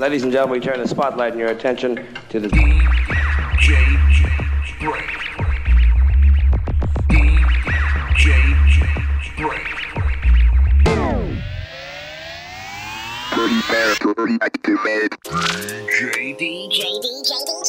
[0.00, 2.86] Ladies and gentlemen, we turn the spotlight and your attention to the DJ
[4.78, 5.02] Break.
[7.08, 8.30] DJ
[9.36, 9.66] Break.
[13.32, 15.08] Prepare to reactivate.
[15.18, 17.66] DJ DJ, DJ, DJ,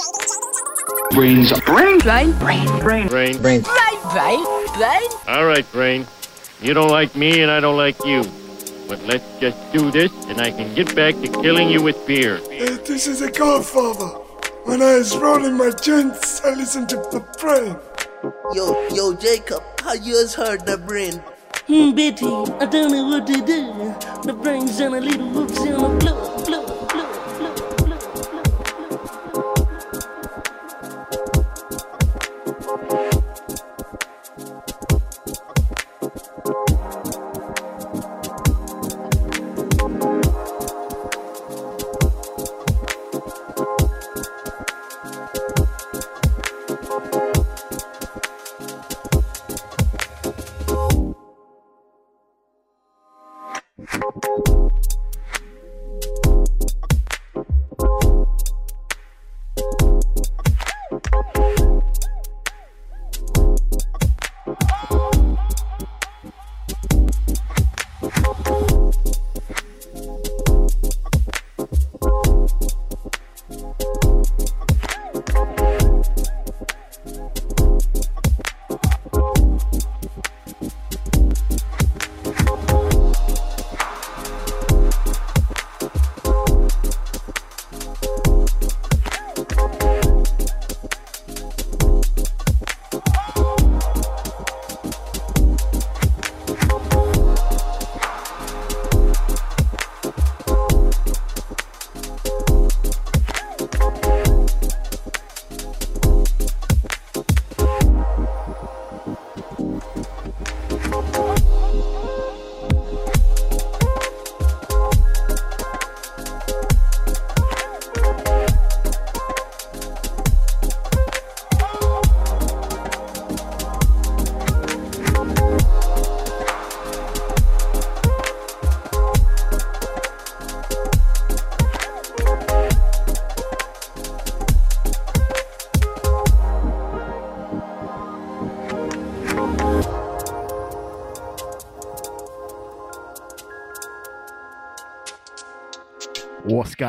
[1.14, 1.50] Brainz.
[1.66, 2.04] Brainz.
[2.06, 3.42] Brain, brain, brain, Brain.
[3.42, 3.64] brain, brain,
[4.78, 5.10] brain.
[5.28, 6.06] All right, Brain.
[6.62, 8.24] You don't like me and I don't like you.
[8.90, 12.38] But let's just do this and I can get back to killing you with beer.
[12.38, 14.08] Uh, this is a godfather.
[14.66, 17.78] When I was rolling my joints, I listened to the brain.
[18.56, 21.22] Yo, yo, Jacob, how yours heard the brain?
[21.68, 23.94] Hmm, Betty, I don't know what to do.
[24.24, 26.09] The brains on a little whoops in the floor,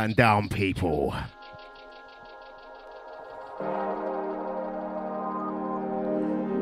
[0.09, 1.15] down, people?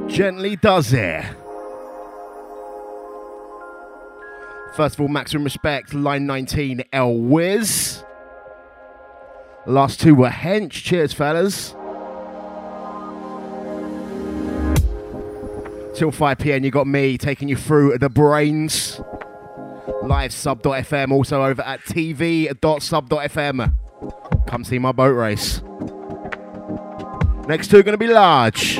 [0.09, 1.25] Gently does it.
[4.75, 8.05] First of all, maximum respect, line 19, El Wiz.
[9.67, 10.71] Last two were Hench.
[10.71, 11.75] Cheers, fellas.
[15.95, 19.01] Till 5 pm, you got me taking you through the brains.
[20.09, 23.75] Live sub.fm, also over at tv.sub.fm.
[24.47, 25.61] Come see my boat race.
[27.47, 28.79] Next two are going to be large.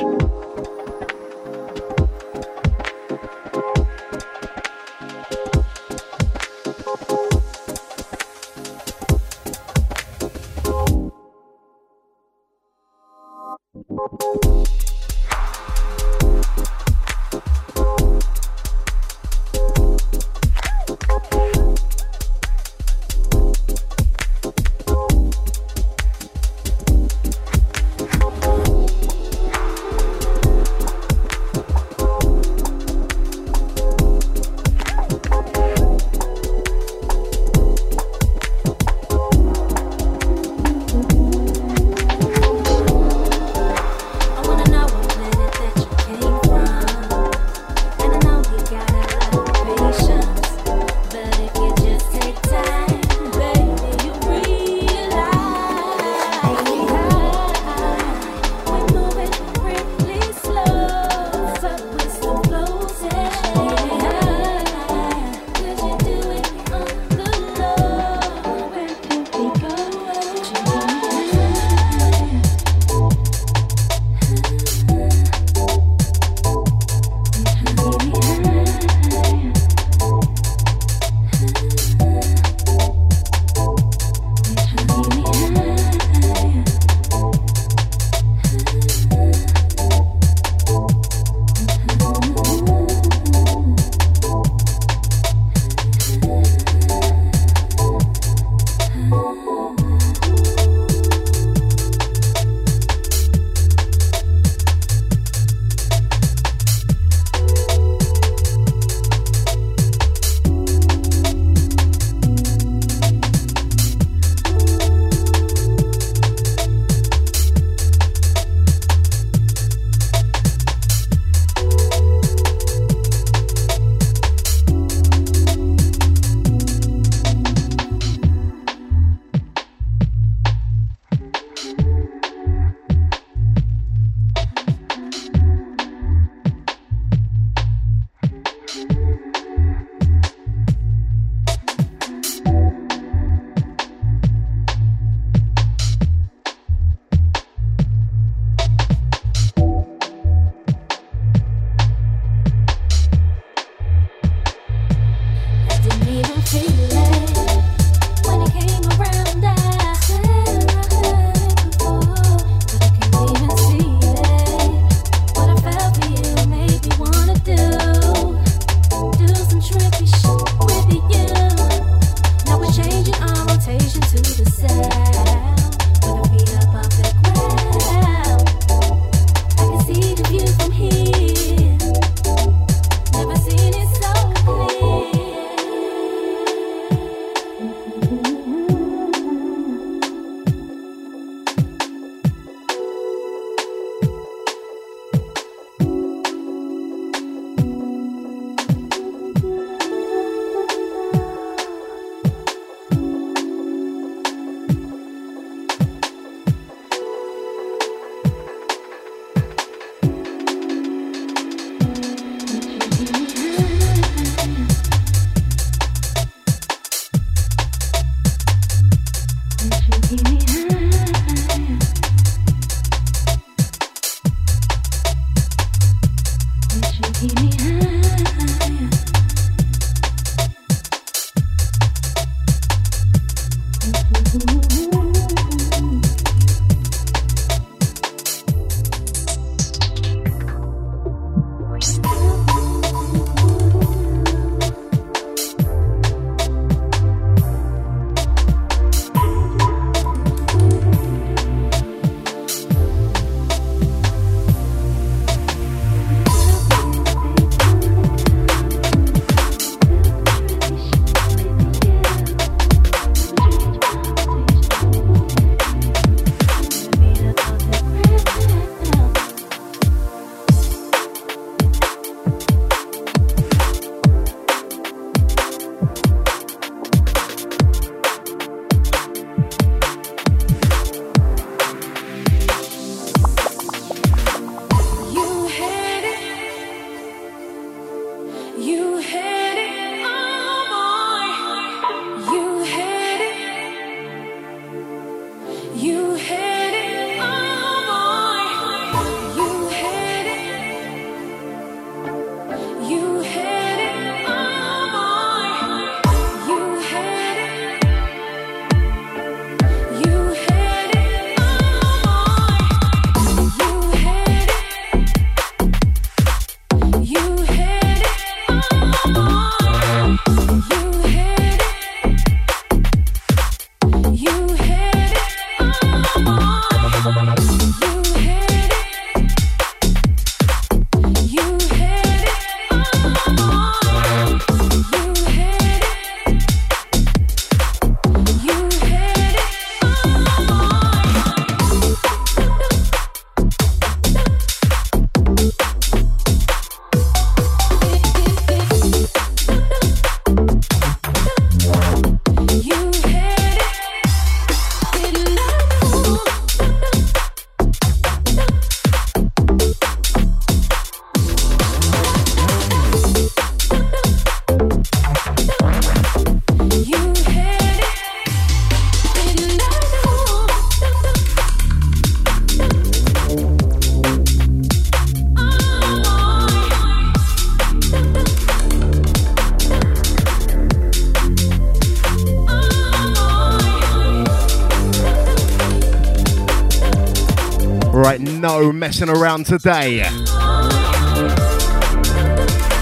[388.57, 389.97] No messing around today.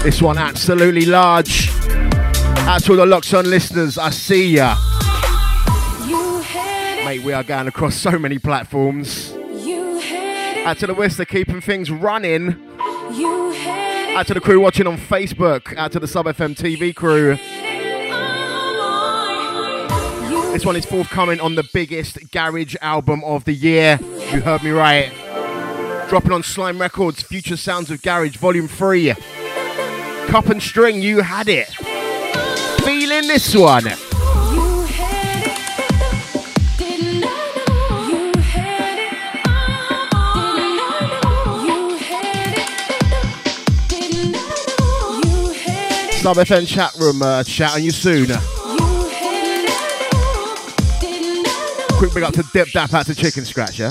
[0.02, 1.68] This one absolutely large.
[2.66, 4.76] Out to all the Locks On listeners, I see ya.
[7.04, 9.34] Mate, we are going across so many platforms.
[10.64, 12.56] Out to the West, they're keeping things running.
[14.16, 15.76] Out to the crew watching on Facebook.
[15.76, 17.36] Out to the Sub FM TV crew.
[20.52, 23.98] This one is forthcoming on the biggest garage album of the year.
[24.32, 25.12] You heard me right.
[26.08, 29.12] Dropping on Slime Records, Future Sounds of Garage, Volume 3.
[30.28, 31.68] Cup and String, you had it.
[32.82, 33.84] Feeling this one.
[46.18, 48.28] Sub FM chat room, uh, chat on you soon.
[51.98, 53.90] Quick big up to Dip Dap out to Chicken Scratch, yeah?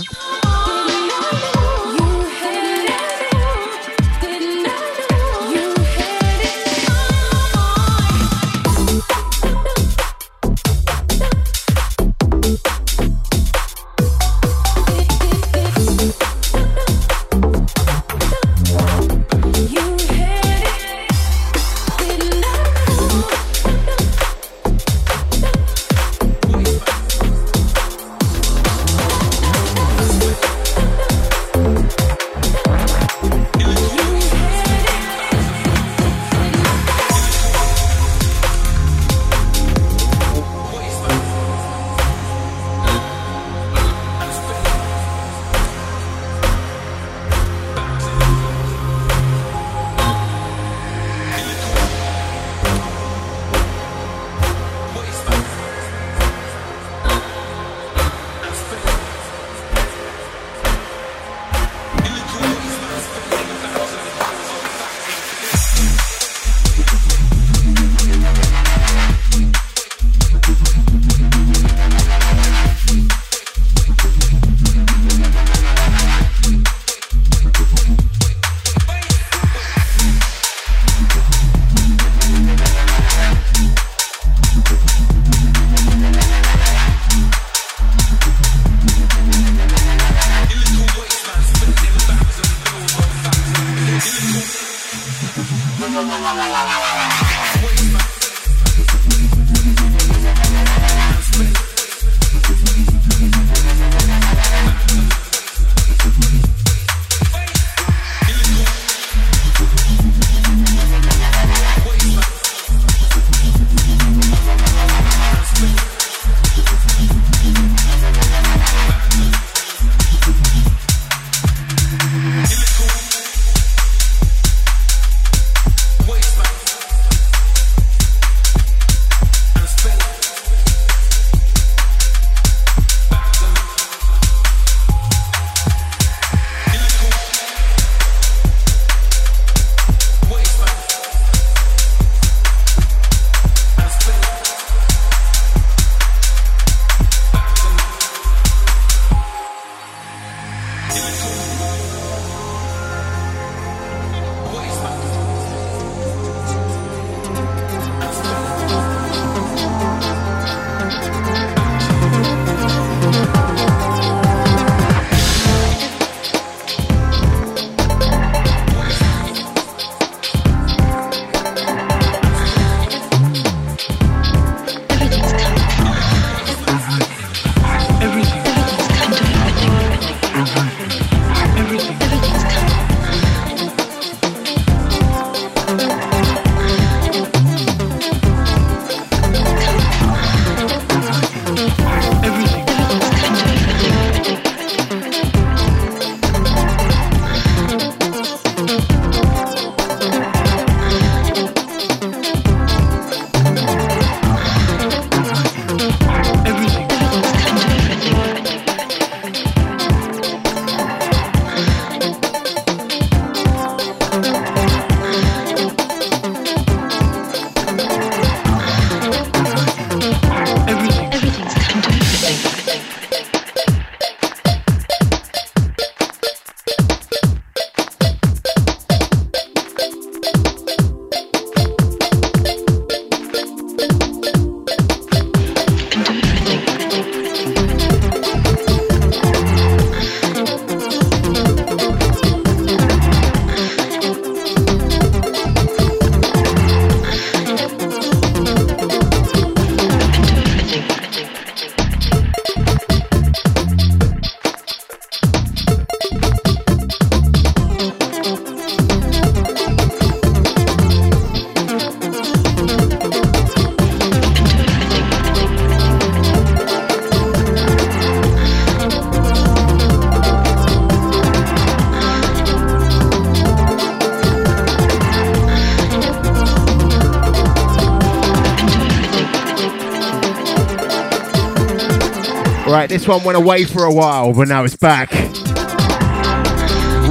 [283.08, 285.12] One went away for a while, but now it's back.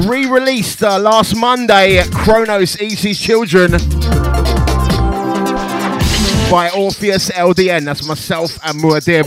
[0.07, 3.73] Re released uh, last Monday, Kronos Eats His Children
[6.51, 7.85] by Orpheus LDN.
[7.85, 9.27] That's myself and Muad'Dib.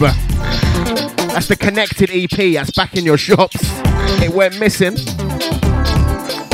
[1.33, 2.53] That's the connected EP.
[2.53, 3.57] That's back in your shops.
[4.21, 4.95] It went missing.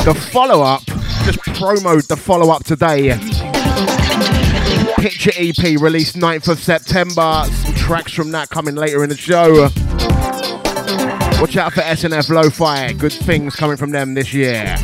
[0.02, 0.84] The follow up,
[1.24, 3.16] just promoed the follow up today.
[4.96, 7.44] Picture EP released 9th of September.
[7.44, 9.68] Some tracks from that coming later in the show.
[11.40, 12.92] Watch out for SNF Lo-Fi.
[12.94, 14.74] Good things coming from them this year.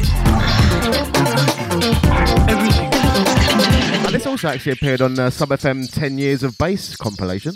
[4.05, 7.55] And this also actually appeared on the Sub FM 10 Years of Bass compilation.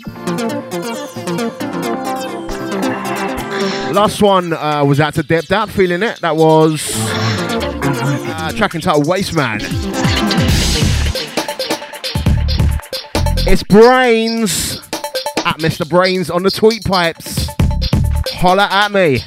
[3.93, 6.19] Last one uh, was out to Dipped Out, feeling it.
[6.21, 9.59] That was uh, track entitled Waste Man.
[13.49, 14.79] It's Brainz
[15.45, 15.85] at Mr.
[15.87, 17.36] Brainz on the tweet pipes.
[18.39, 19.19] Holla at me.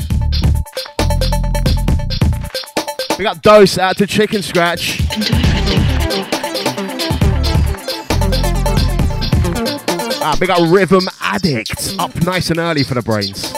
[3.19, 5.01] We got Dose out to Chicken Scratch.
[10.23, 11.97] Ah, big up Rhythm Addict.
[11.99, 13.53] Up nice and early for the brains.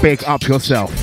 [0.00, 0.99] Big up yourself.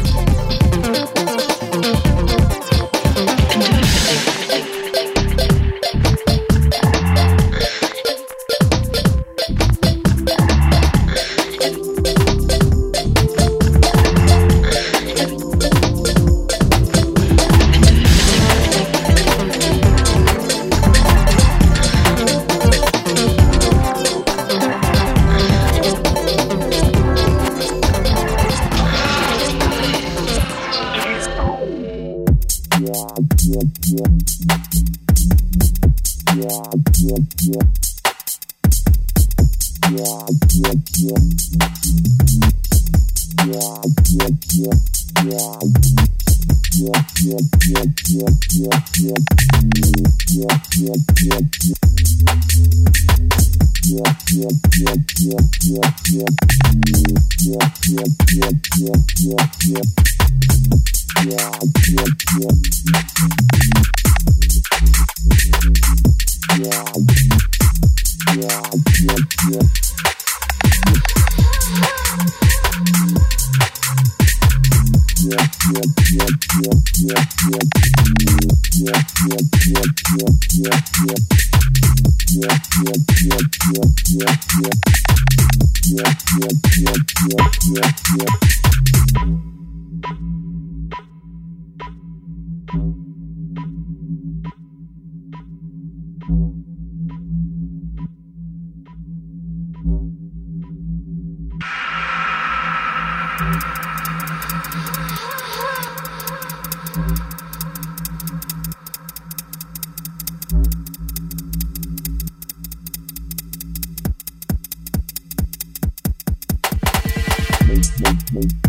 [118.37, 118.67] We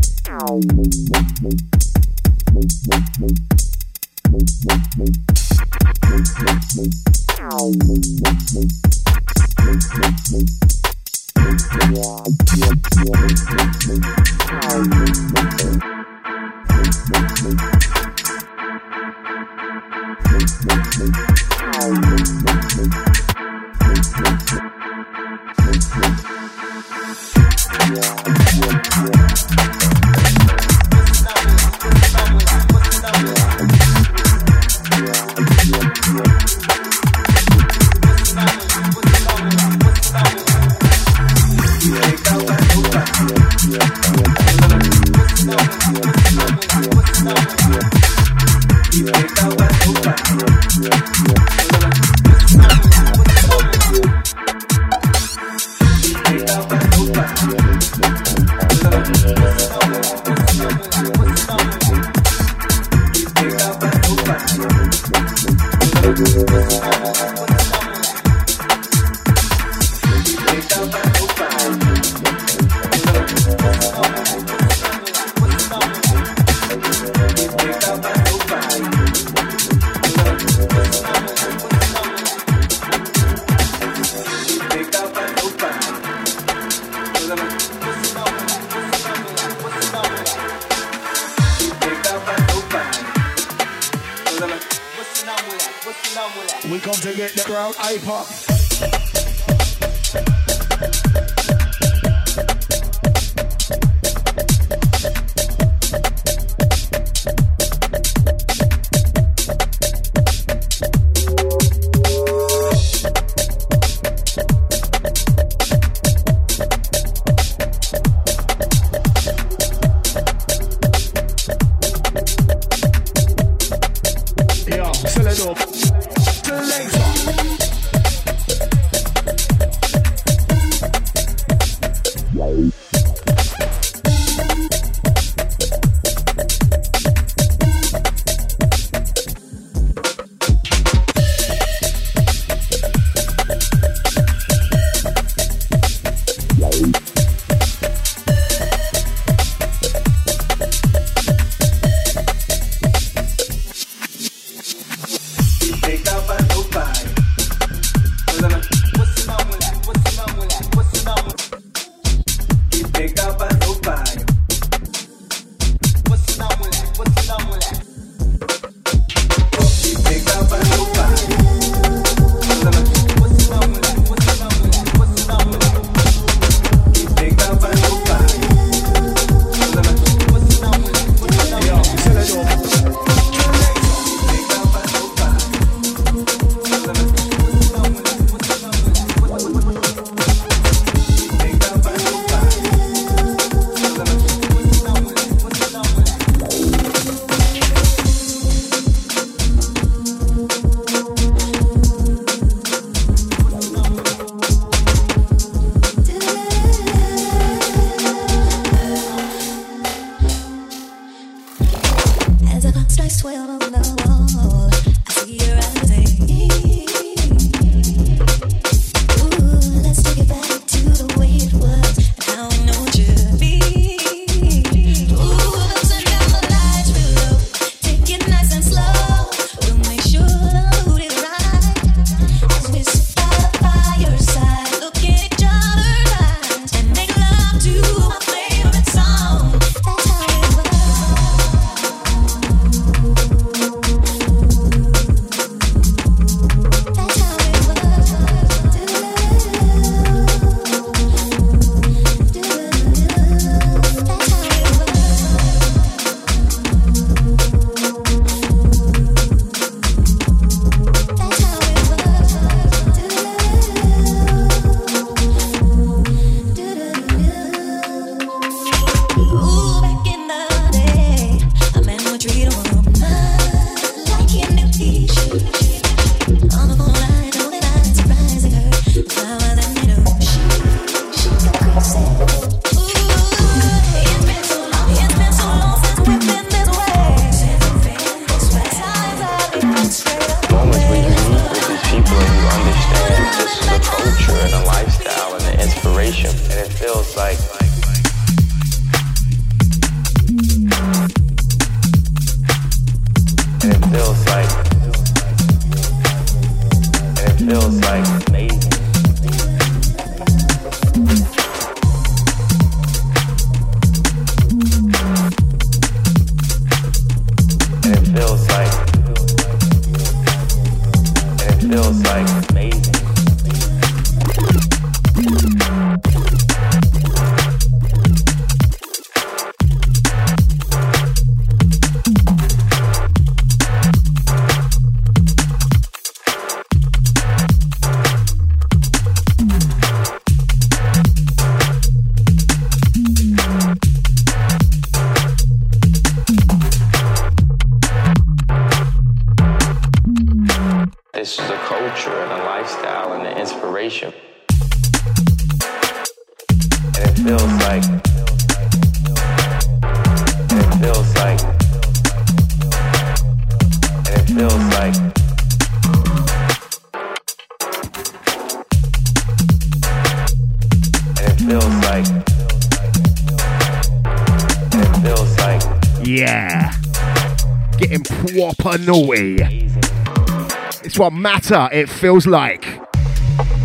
[381.50, 382.66] It feels like.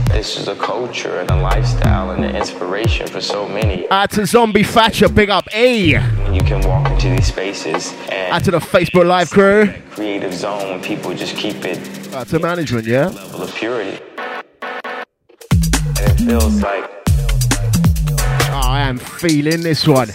[0.07, 3.89] This is a culture and a lifestyle and an inspiration for so many.
[3.89, 5.87] Add to Zombie Thatcher, big up A.
[6.31, 8.33] You can walk into these spaces and.
[8.33, 9.73] Add to the Facebook Live crew.
[9.91, 11.77] Creative zone when people just keep it.
[12.13, 13.07] Add to management, yeah.
[13.07, 14.01] Level of purity.
[14.61, 15.05] And
[15.99, 16.89] it feels like.
[18.49, 20.07] Oh, I am feeling this one.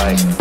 [0.00, 0.39] like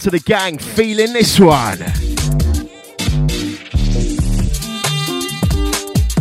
[0.00, 1.78] out to the gang feeling this one.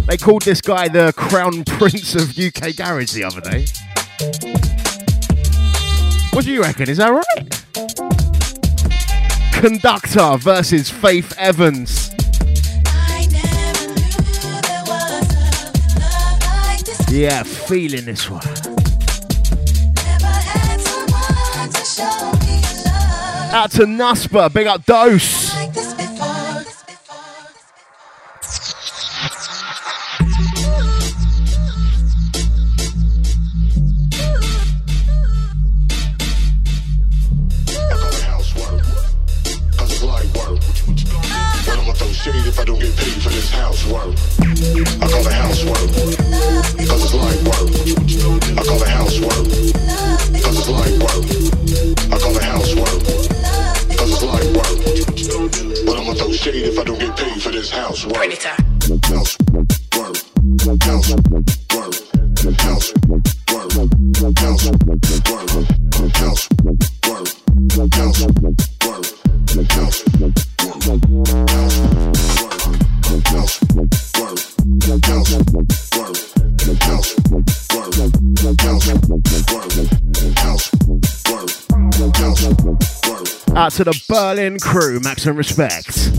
[0.08, 3.66] They called this guy the Crown Prince of UK Garage the other day.
[6.34, 6.90] What do you reckon?
[6.90, 7.24] Is that right?
[9.54, 12.10] Conductor versus Faith Evans.
[17.12, 18.69] Yeah, feeling this one.
[23.52, 24.54] Out to Nusper.
[24.54, 25.49] Big up Dose.
[84.58, 86.10] Crew, maximum respect.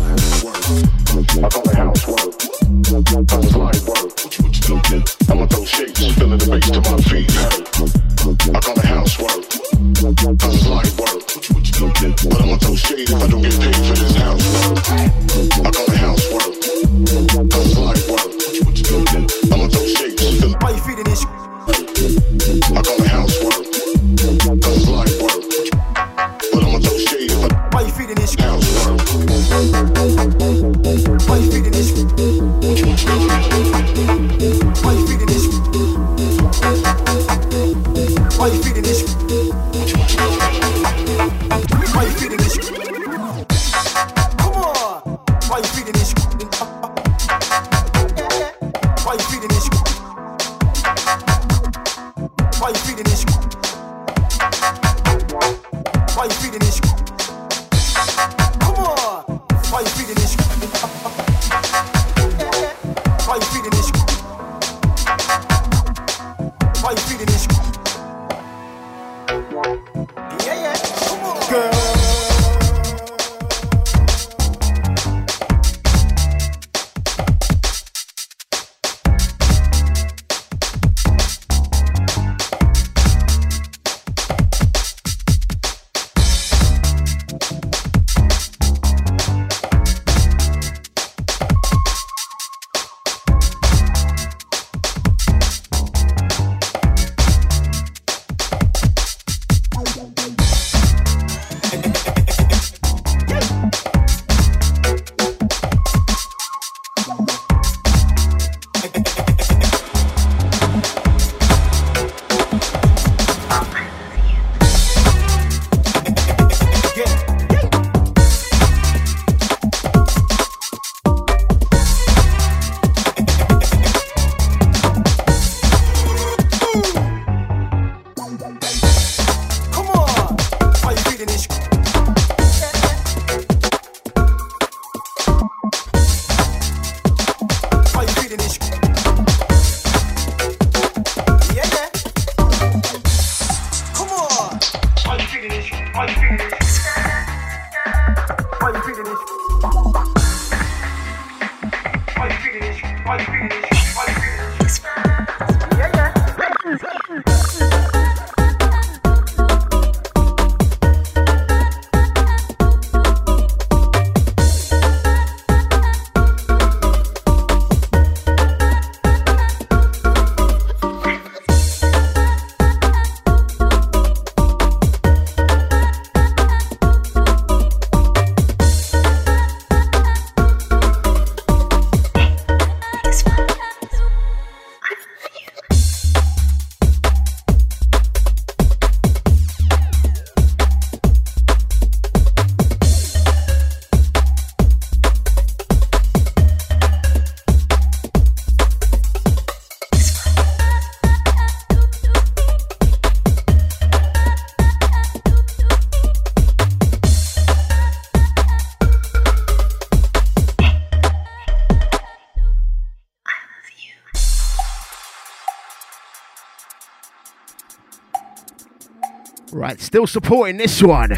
[219.70, 221.10] Right, still supporting this one.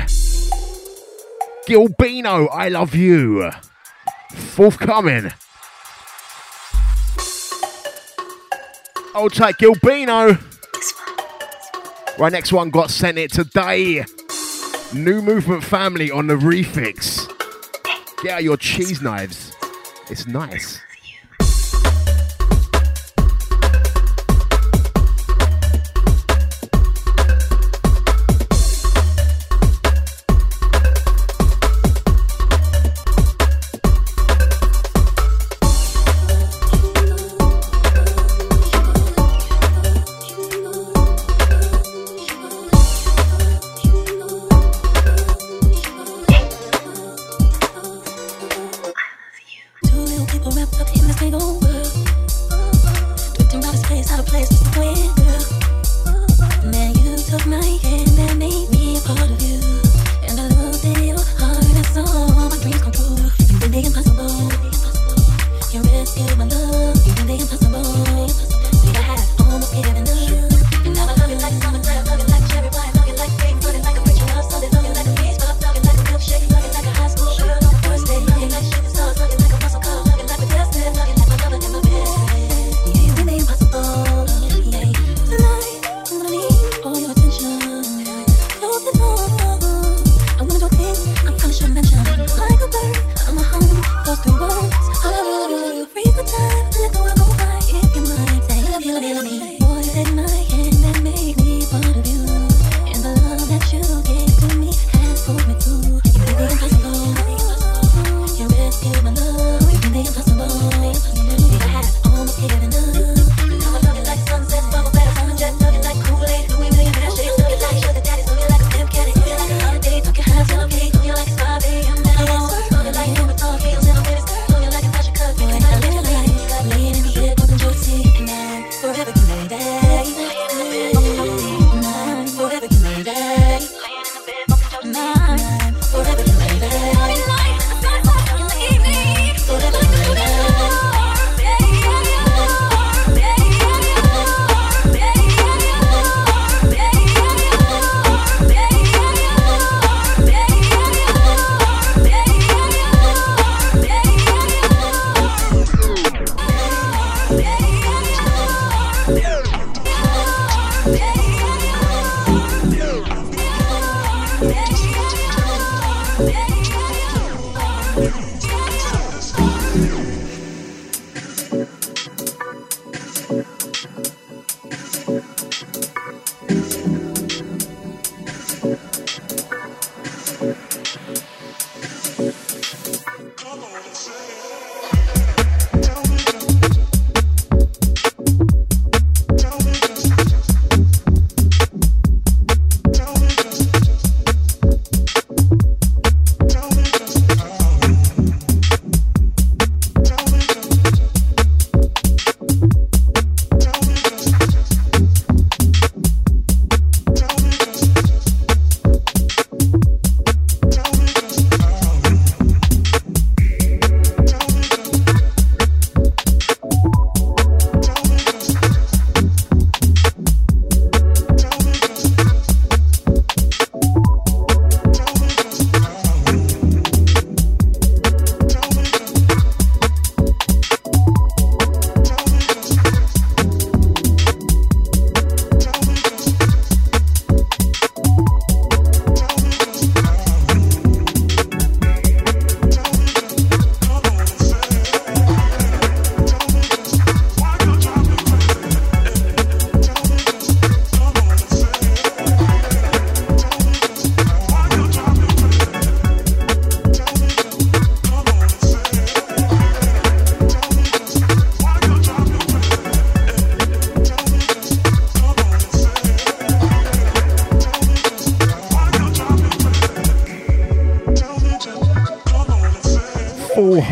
[1.66, 3.50] Gilbino, I love you.
[4.30, 5.32] Forthcoming.
[9.14, 10.38] Old tight Gilbino.
[12.18, 14.04] Right, next one got sent it today.
[14.92, 17.26] New movement family on the refix.
[18.22, 19.56] Get out your cheese knives.
[20.10, 20.78] It's nice.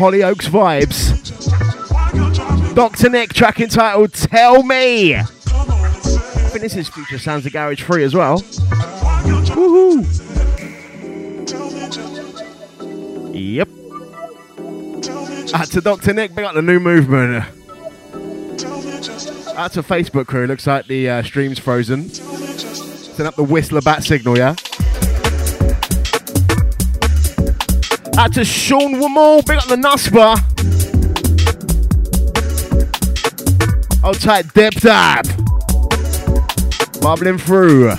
[0.01, 1.13] Hollyoaks vibes.
[2.73, 3.09] Dr.
[3.11, 5.13] Nick track entitled Tell Me.
[5.13, 8.39] I think this is Future Sounds of Garage 3 as well.
[9.51, 10.01] Woohoo!
[13.31, 13.69] Yep.
[15.53, 16.13] Out to Dr.
[16.15, 17.45] Nick, big up the new movement.
[19.55, 22.09] Out to Facebook crew, looks like the uh, stream's frozen.
[22.09, 24.55] Send up the Whistler bat signal, yeah?
[28.17, 30.37] Out to Sean Wamall, big up the Nusba.
[34.01, 35.25] Hold tight, dip tap.
[37.01, 37.93] Bubbling through.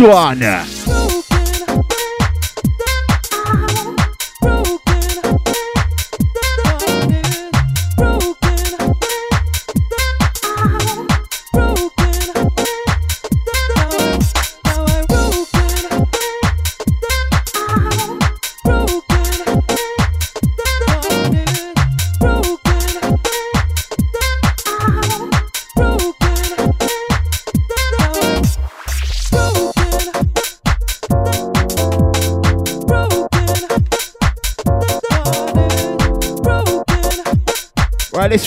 [0.00, 0.79] Vibe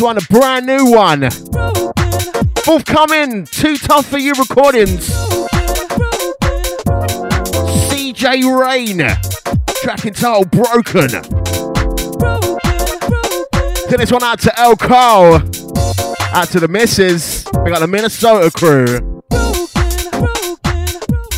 [0.03, 0.17] one.
[0.17, 1.29] A brand new one.
[2.63, 5.09] Forthcoming, too tough for you recordings.
[7.87, 8.97] CJ Rain,
[9.81, 11.09] track entitled Broken.
[13.89, 15.35] Send this one out to El Carl,
[16.33, 17.45] out to the missus.
[17.63, 19.21] We got the Minnesota crew.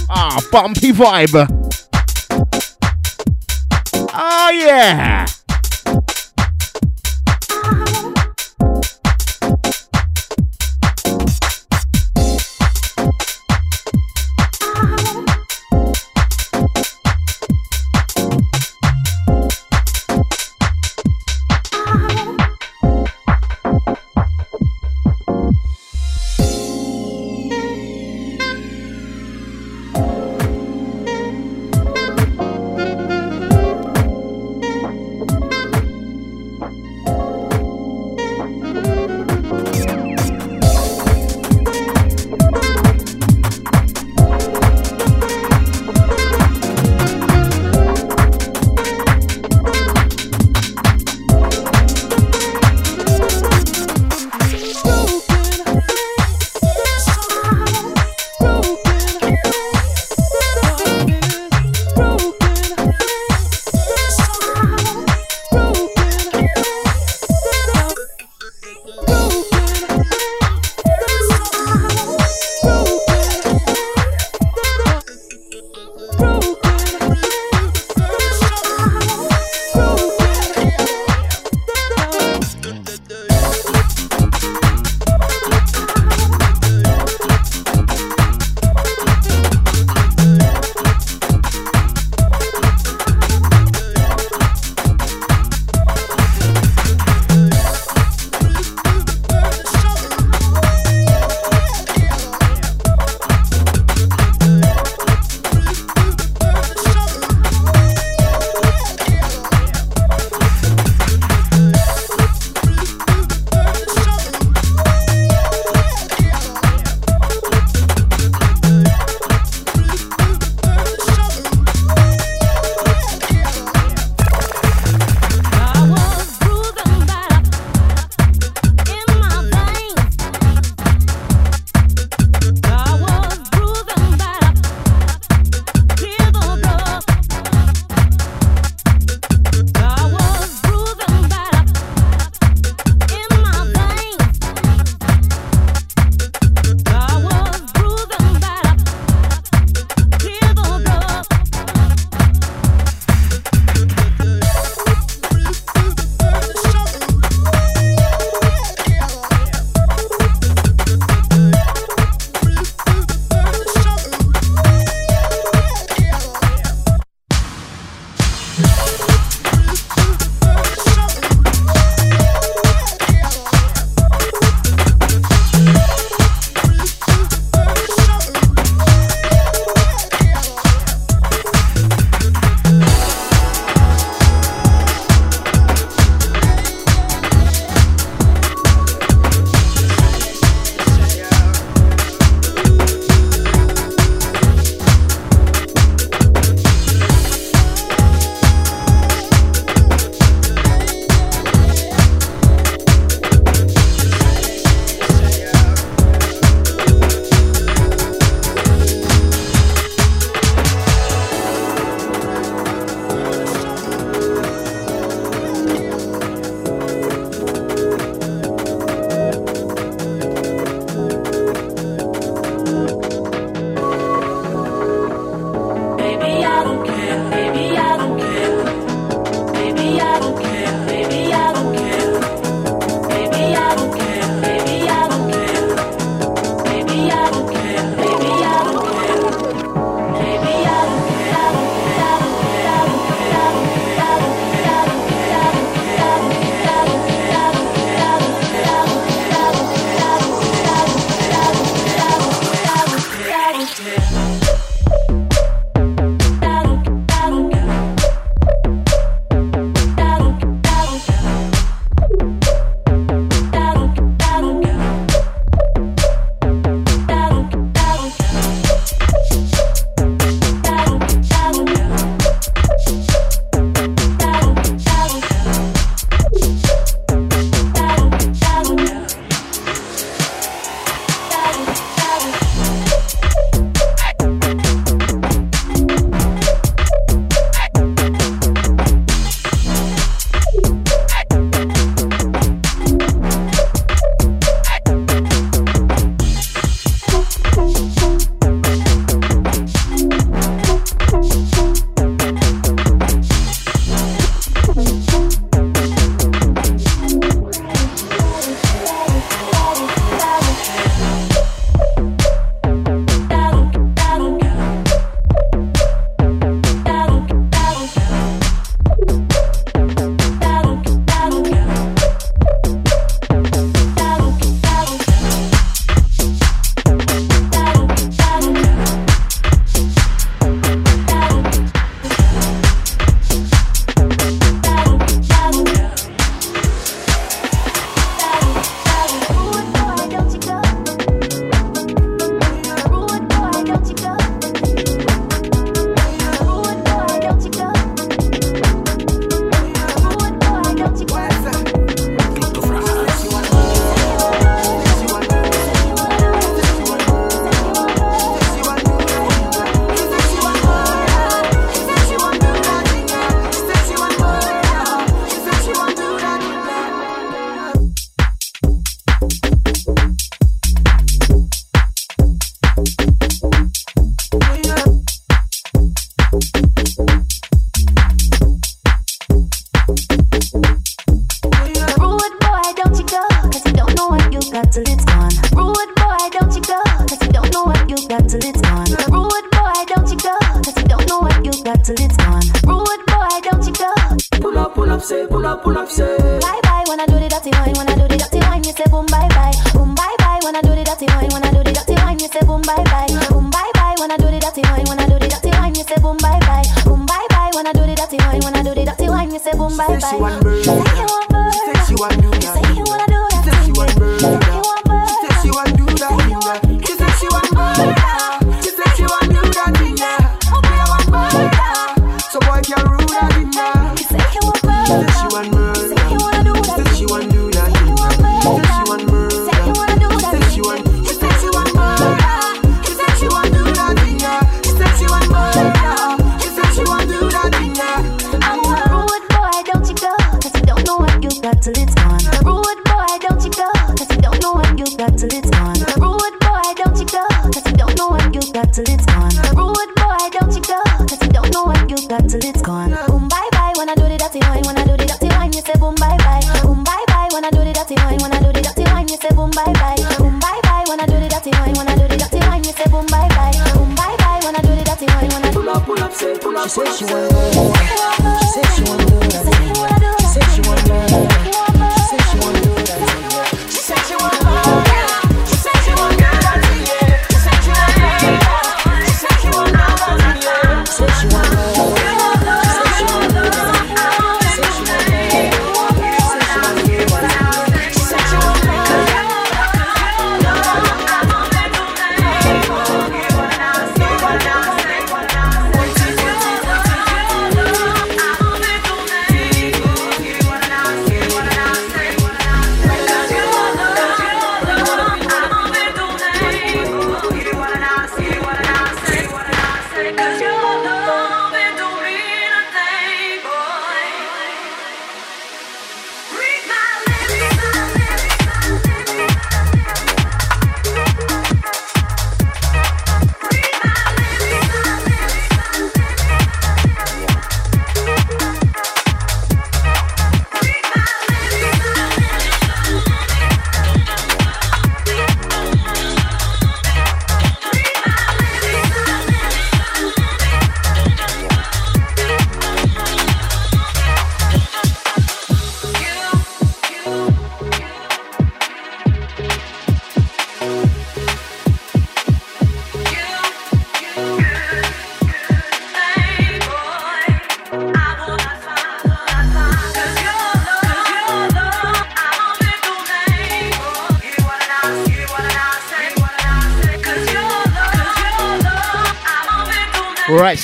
[0.09, 1.49] Ah, bumpy vibe.
[4.13, 5.25] Oh yeah.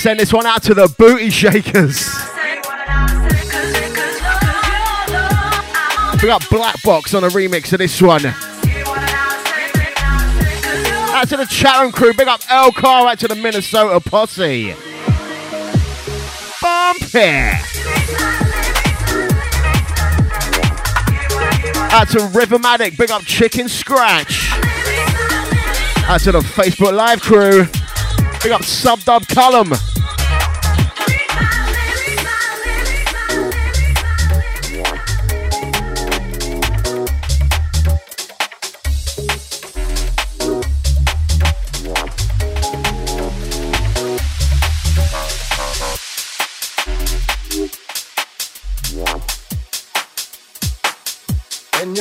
[0.01, 2.09] send this one out to the booty shakers.
[6.19, 8.25] We got Black Box on a remix of this one.
[11.13, 14.73] Out to the Chatham crew, big up El Car, out to the Minnesota posse.
[16.59, 17.61] Bump it!
[21.93, 24.49] Out to Rhythmatic, big up Chicken Scratch.
[26.09, 27.67] Out to the Facebook Live crew,
[28.41, 29.73] big up Sub Dub Column.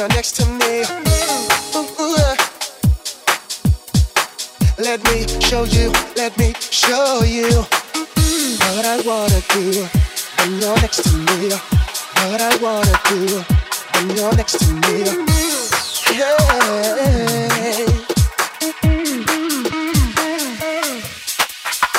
[0.01, 0.83] you're next to me.
[4.79, 7.51] Let me show you, let me show you
[8.65, 9.87] what I wanna do
[10.39, 11.51] when you're next to me.
[11.51, 13.45] What I wanna do
[13.93, 15.05] when you're next to me.
[16.17, 16.49] Yeah.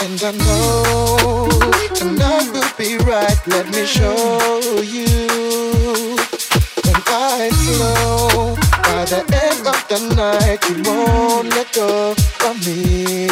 [0.02, 1.48] And I know
[1.94, 3.40] tonight will be right.
[3.46, 6.11] Let me show you
[7.42, 8.56] night slow.
[8.84, 12.12] By the end of the night, you won't let go
[12.48, 13.28] of me.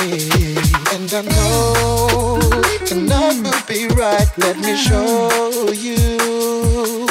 [0.94, 2.40] And I know
[2.86, 4.30] tonight will be right.
[4.38, 7.08] Let me show you.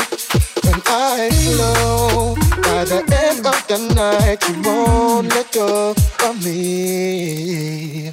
[0.65, 5.95] When I slow, by the end of the night, you won't let go
[6.25, 8.13] of me.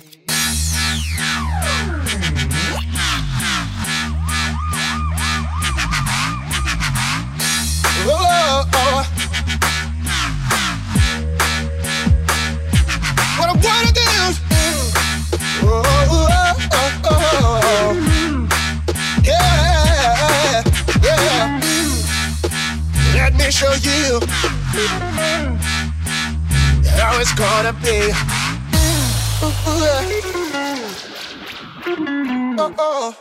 [23.55, 24.19] Show you
[26.99, 28.11] how it's gonna be.
[32.57, 33.15] Oh, oh,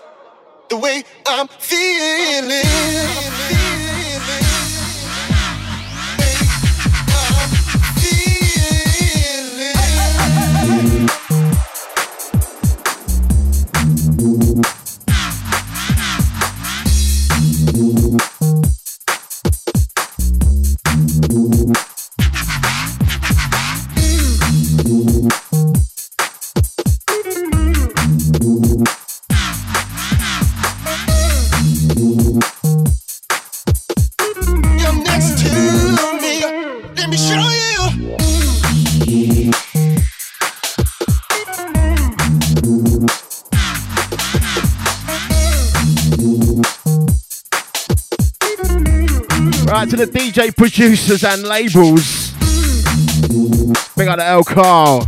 [0.68, 2.64] the way I'm feeling.
[49.97, 52.32] To the DJ producers and labels.
[53.97, 55.07] Big up the El Carl.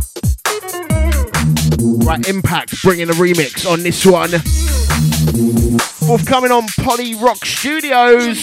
[2.05, 4.29] Right, Impact bringing a remix on this one.
[6.07, 8.37] Forthcoming on Poly Rock Studios.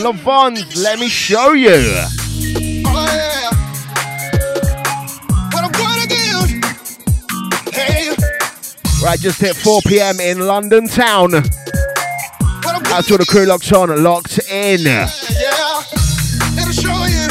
[0.00, 1.70] Lavon, let me show you.
[2.86, 3.50] Oh, yeah.
[5.52, 7.74] What I'm gonna give.
[7.74, 8.14] Hey,
[9.02, 10.20] Right, just hit 4 p.m.
[10.20, 11.30] in London town.
[12.94, 14.82] Out to the crew locked on, locked in.
[14.82, 15.08] yeah.
[16.56, 17.26] It'll show you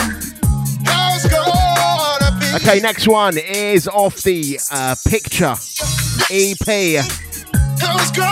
[0.84, 2.56] how it's gonna be.
[2.58, 5.56] Okay, next one is off the uh, Picture
[6.30, 7.06] EP.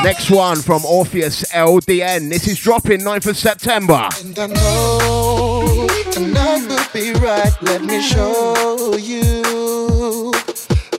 [0.04, 2.30] Next one from Orpheus LDN.
[2.30, 4.10] This is dropping 9th of September.
[4.20, 7.54] And I know tonight will be right.
[7.62, 10.34] Let me show you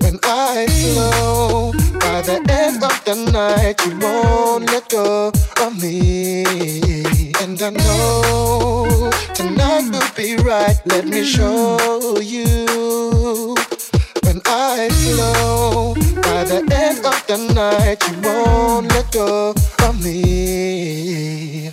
[0.01, 1.82] when I flow.
[2.13, 5.33] By the end of the night, you won't let go
[5.63, 6.45] of me.
[7.41, 10.77] And I know tonight will be right.
[10.85, 13.55] Let me show you
[14.25, 15.95] when I flow.
[16.21, 21.73] By the end of the night, you won't let go of me.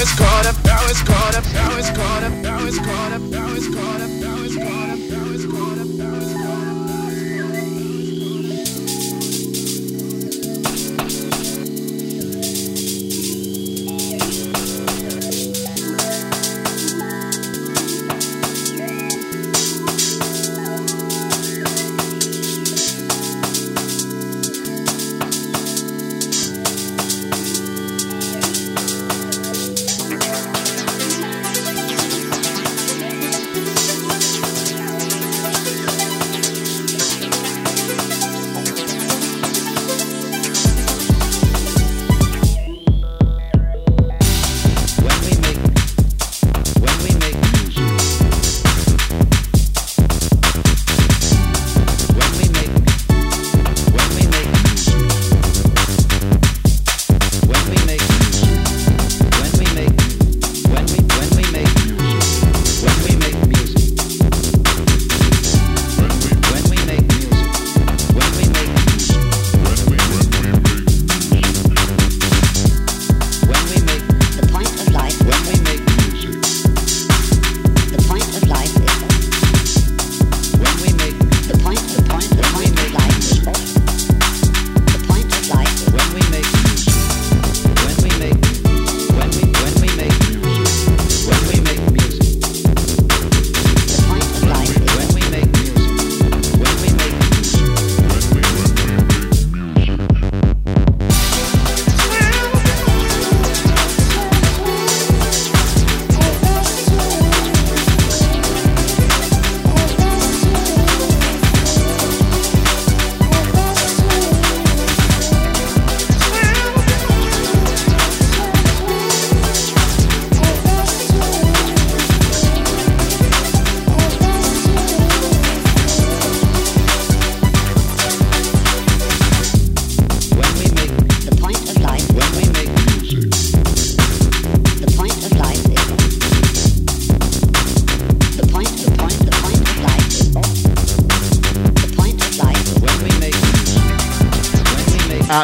[0.00, 3.12] now it's caught up, now it's caught up, now it's caught up, now it's caught
[3.12, 3.29] up.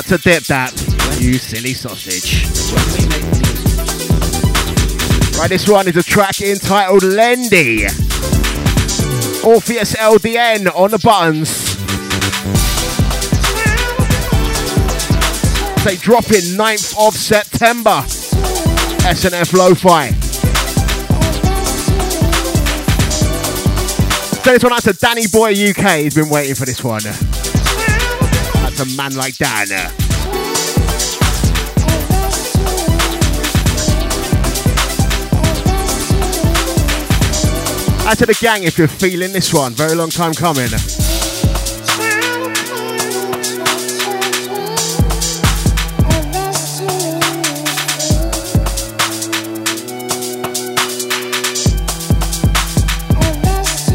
[0.07, 0.70] To Dip that,
[1.18, 2.44] you silly sausage.
[5.36, 7.84] Right, this one is a track entitled Lendy.
[9.44, 11.48] Orpheus LDN on the buttons.
[15.82, 18.02] Say dropping 9th of September.
[19.02, 20.11] SNF Lo-Fi.
[24.42, 26.02] Send this one out to Danny Boy UK.
[26.02, 27.02] He's been waiting for this one.
[28.76, 29.72] That's a man like Dan.
[38.06, 39.72] Out to the gang if you're feeling this one.
[39.72, 40.68] Very long time coming.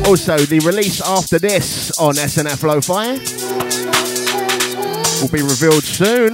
[0.07, 3.50] Also, the release after this on SNF Lo-Fi
[5.21, 6.33] will be revealed soon.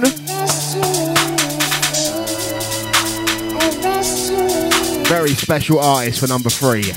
[5.04, 6.92] Very special artist for number three.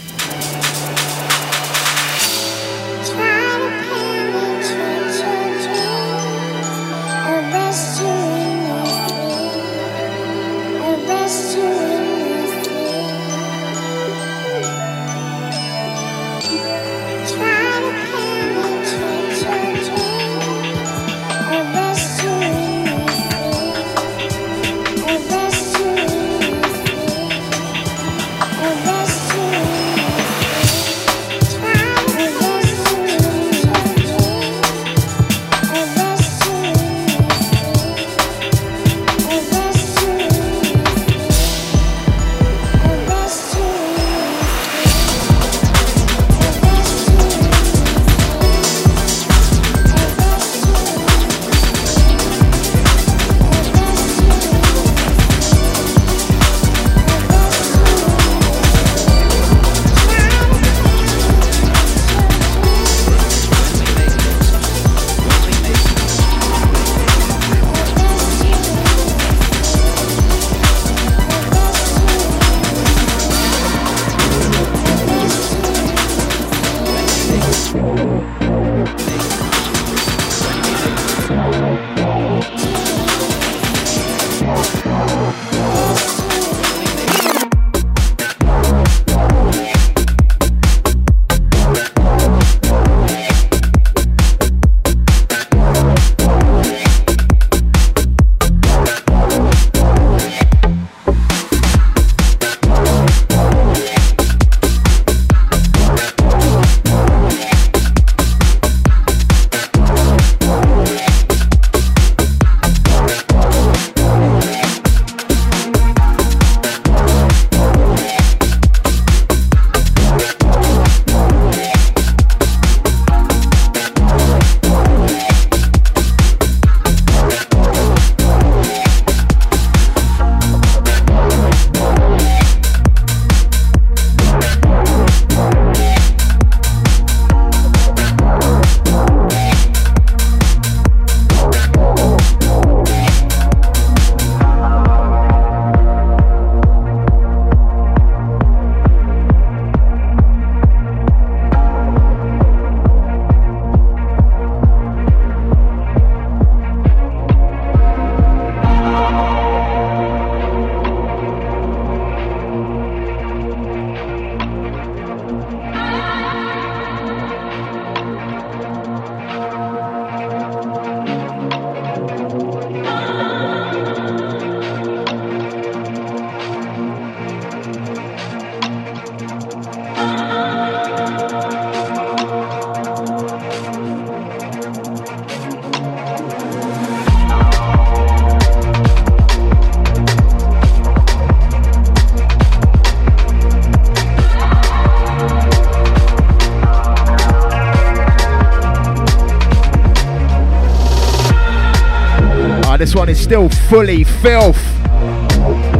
[203.32, 204.62] Still fully filth.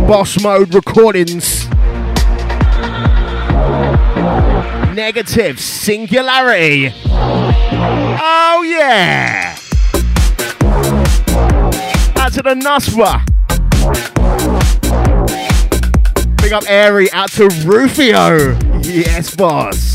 [0.08, 1.68] Boss Mode Recordings.
[4.96, 6.94] Negative Singularity.
[7.10, 9.58] Oh yeah.
[12.16, 13.20] Out to the Nusra.
[16.38, 17.12] Big up Airy.
[17.12, 18.58] Out to Rufio.
[18.82, 19.91] Yes, boss.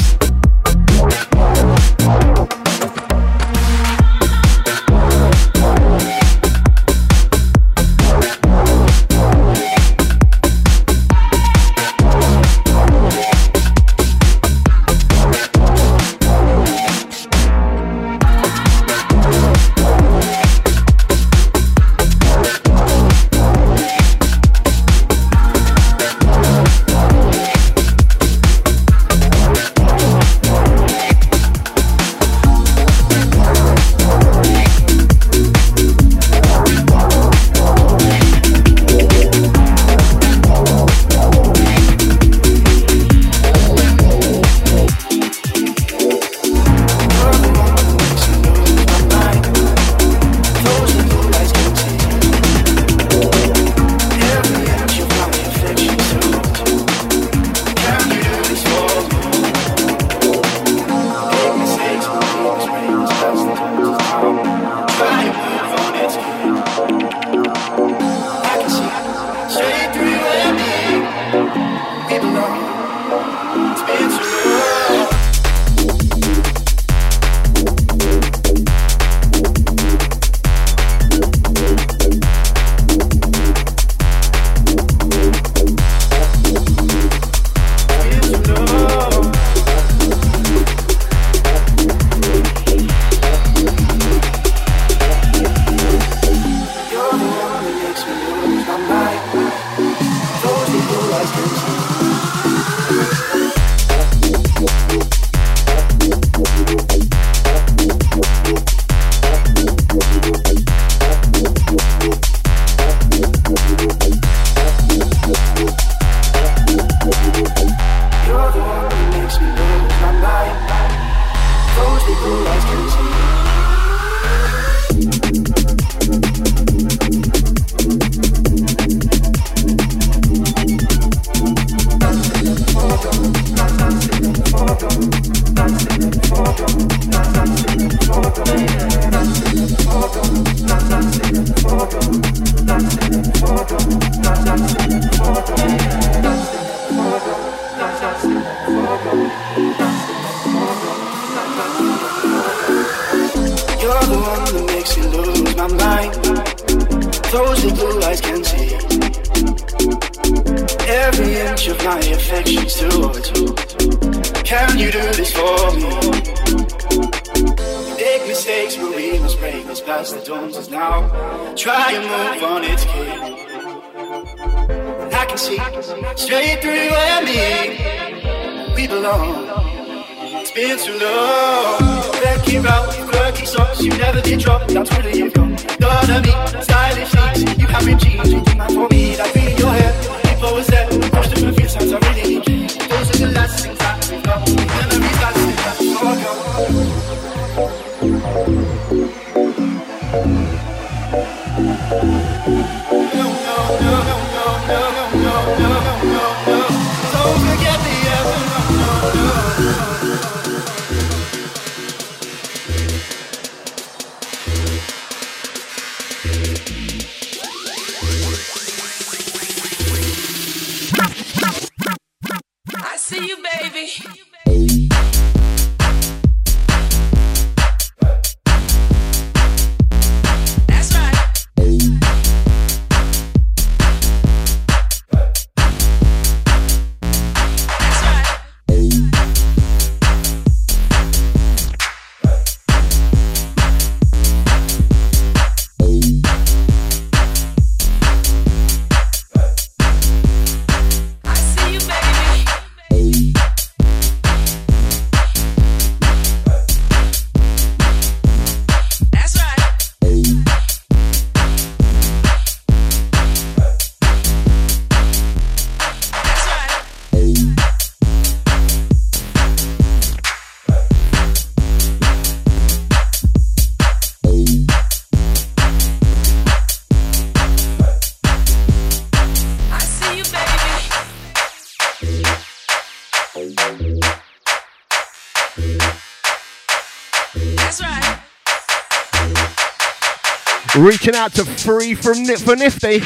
[290.79, 293.01] Reaching out to free from Nip for Nifty.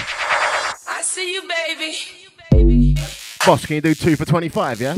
[0.89, 2.97] I see you, baby.
[3.47, 4.97] Boss, can you do two for 25, yeah?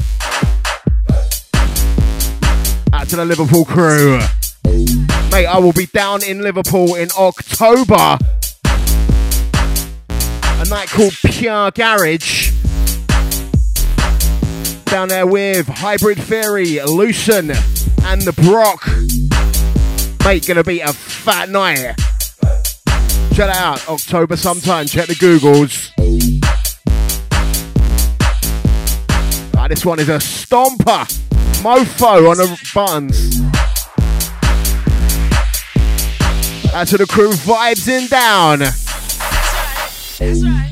[2.95, 4.21] Out to the Liverpool crew.
[5.31, 8.17] Mate, I will be down in Liverpool in October.
[10.09, 12.53] A night called Pure Garage.
[14.87, 17.51] Down there with Hybrid Theory, Lucen,
[18.07, 18.87] and the Brock.
[20.25, 21.97] Mate, gonna be a fat night.
[23.35, 24.85] Check it out, October sometime.
[24.85, 25.91] Check the Googles.
[29.57, 31.07] Ah, this one is a stomper.
[31.63, 33.41] Mofo on the buttons.
[36.75, 38.59] Out to the crew, vibes in down.
[38.59, 40.19] That's right.
[40.19, 40.72] That's right.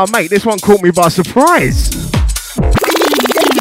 [0.00, 1.90] Oh, mate, this one caught me by surprise.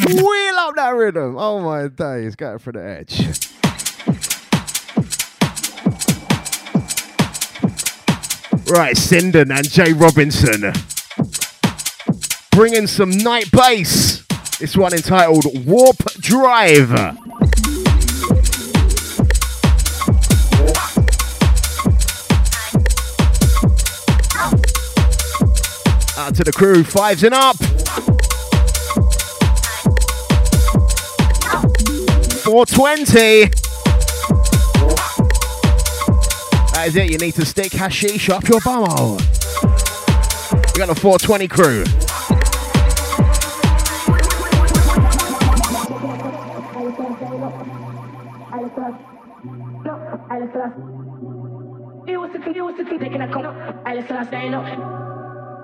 [0.06, 1.36] Wheel up that rhythm.
[1.36, 3.22] Oh my days, going for the edge.
[8.70, 10.74] Right, Sinden and Jay Robinson.
[12.52, 14.24] Bringing some night bass.
[14.60, 16.92] This one entitled Warp Drive.
[26.28, 27.56] Out to the crew, fives and up.
[32.44, 33.45] Four twenty.
[36.74, 37.10] That is it.
[37.12, 39.16] You need to stick hashish up your bum.
[40.74, 41.86] We got the 420 crew.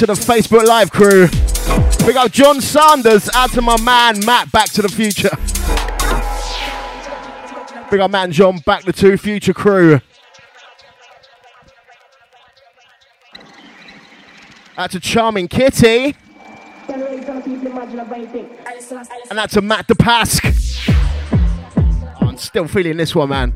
[0.00, 1.28] to the Facebook Live crew.
[2.06, 5.28] We got John Sanders out to my man Matt Back to the Future.
[7.90, 10.00] Big up Matt and John Back the Two Future crew.
[14.78, 16.16] Out to Charming Kitty.
[19.28, 20.40] And out to Matt the Pask.
[22.22, 23.52] Oh, I'm still feeling this one, man.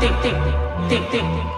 [0.00, 0.88] Fine thing.
[0.88, 1.57] Think, think,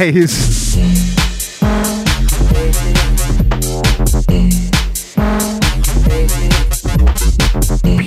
[0.00, 0.76] days!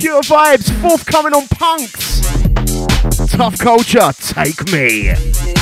[0.00, 2.20] Pure vibes, forthcoming on punks.
[3.30, 5.53] Tough culture, take me.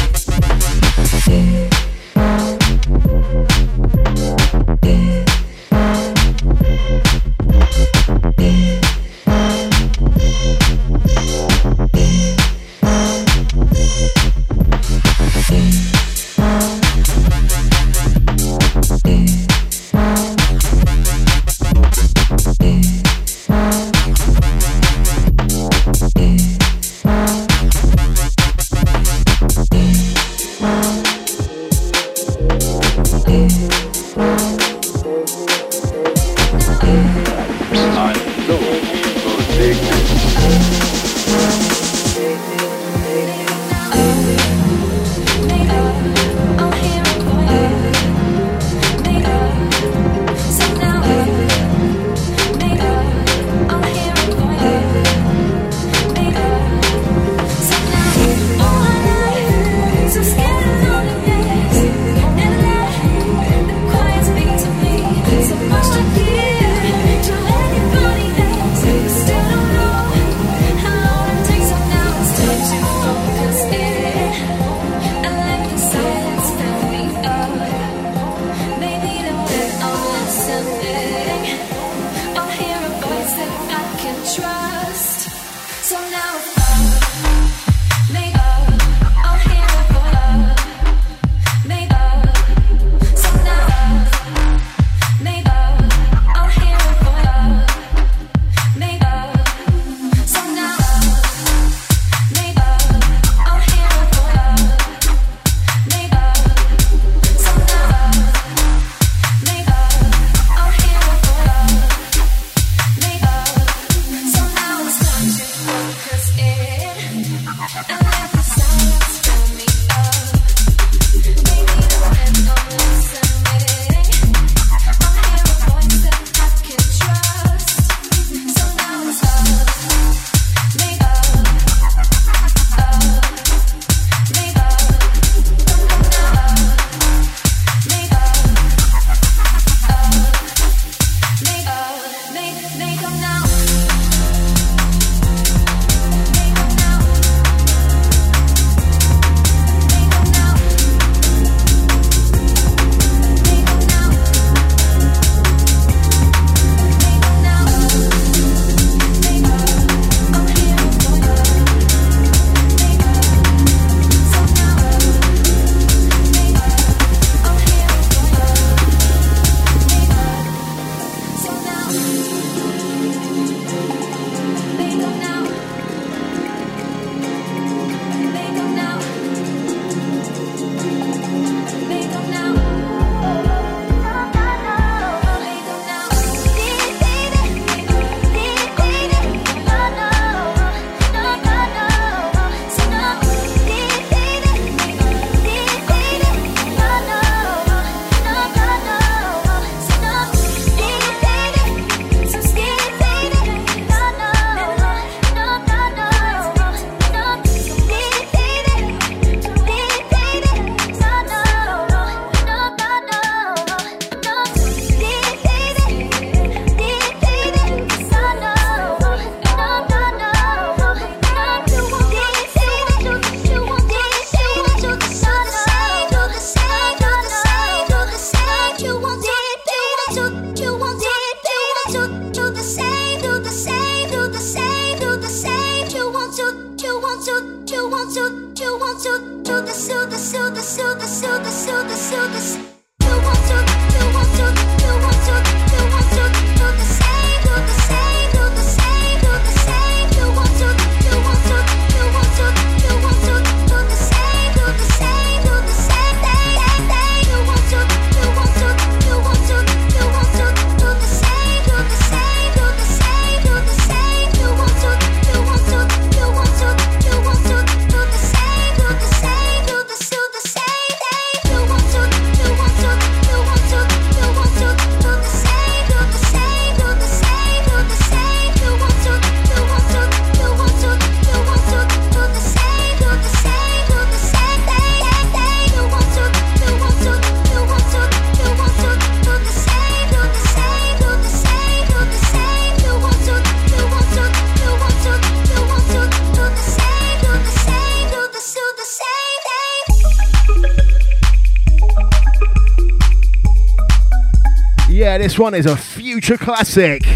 [305.33, 307.07] This one is a future classic.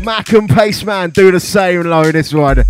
[0.00, 2.58] Mak and Pasteman do the same low this one.
[2.58, 2.64] Oh,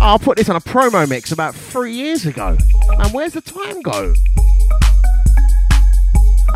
[0.00, 2.58] I'll put this on a promo mix about three years ago.
[2.98, 4.14] Man, where's the time go?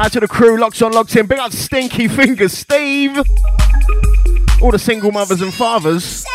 [0.00, 1.26] Out to the crew, locked on, locked in.
[1.26, 3.16] Big up Stinky Fingers, Steve.
[4.60, 6.26] All the single mothers and fathers.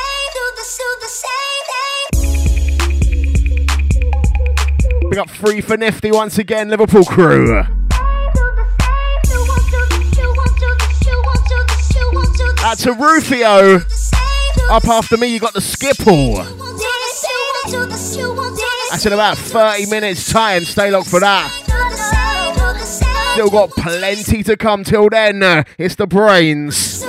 [5.09, 7.65] Big up Free for Nifty once again, Liverpool crew.
[12.81, 13.79] To Rufio.
[14.71, 16.37] Up after me, you got the Skipple.
[18.89, 20.65] That's in about 30 minutes' time.
[20.65, 21.51] Stay locked for that.
[23.33, 25.63] Still got plenty to come till then.
[25.77, 27.00] It's the Brainz.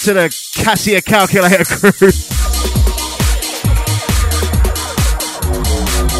[0.00, 1.90] Out to the Casio calculator crew.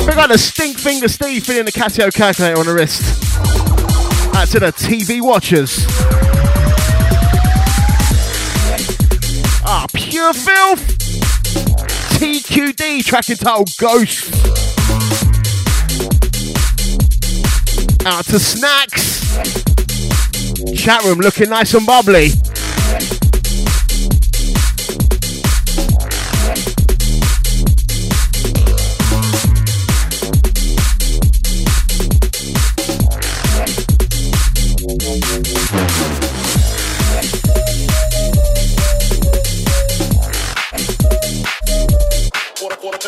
[0.07, 3.03] We got the stink finger Steve feeling the Casio calculator on the wrist.
[4.35, 5.87] Out to the TV watchers.
[9.65, 10.99] Ah, pure filth.
[12.19, 14.31] TQD tracking title Ghost.
[18.05, 19.21] Out to snacks.
[20.77, 22.33] Chat room looking nice and bubbly.
[42.81, 42.99] quarter